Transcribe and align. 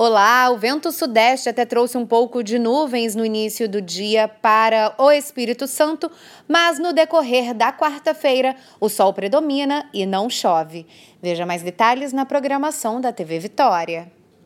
Olá, 0.00 0.48
o 0.50 0.56
vento 0.56 0.92
sudeste 0.92 1.48
até 1.48 1.66
trouxe 1.66 1.98
um 1.98 2.06
pouco 2.06 2.40
de 2.40 2.56
nuvens 2.56 3.16
no 3.16 3.26
início 3.26 3.68
do 3.68 3.82
dia 3.82 4.28
para 4.28 4.94
o 4.96 5.10
Espírito 5.10 5.66
Santo, 5.66 6.08
mas 6.46 6.78
no 6.78 6.92
decorrer 6.92 7.52
da 7.52 7.72
quarta-feira 7.72 8.54
o 8.78 8.88
sol 8.88 9.12
predomina 9.12 9.90
e 9.92 10.06
não 10.06 10.30
chove. 10.30 10.86
Veja 11.20 11.44
mais 11.44 11.64
detalhes 11.64 12.12
na 12.12 12.24
programação 12.24 13.00
da 13.00 13.12
TV 13.12 13.40
Vitória. 13.40 14.17